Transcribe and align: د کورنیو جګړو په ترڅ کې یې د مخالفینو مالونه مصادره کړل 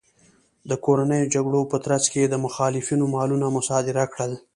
د 0.69 0.71
کورنیو 0.85 1.31
جګړو 1.35 1.61
په 1.71 1.77
ترڅ 1.85 2.03
کې 2.11 2.19
یې 2.23 2.27
د 2.29 2.35
مخالفینو 2.45 3.05
مالونه 3.15 3.47
مصادره 3.57 4.03
کړل 4.13 4.31